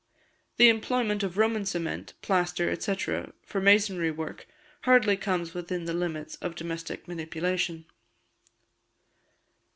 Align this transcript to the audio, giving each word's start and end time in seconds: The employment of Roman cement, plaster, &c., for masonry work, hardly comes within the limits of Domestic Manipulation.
The 0.57 0.67
employment 0.67 1.21
of 1.21 1.37
Roman 1.37 1.63
cement, 1.63 2.13
plaster, 2.23 2.75
&c., 2.75 2.95
for 3.45 3.61
masonry 3.61 4.09
work, 4.09 4.47
hardly 4.81 5.15
comes 5.15 5.53
within 5.53 5.85
the 5.85 5.93
limits 5.93 6.37
of 6.37 6.55
Domestic 6.55 7.07
Manipulation. 7.07 7.85